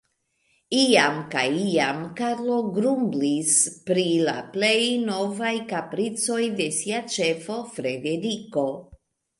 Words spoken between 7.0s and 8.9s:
ĉefo, Frederiko.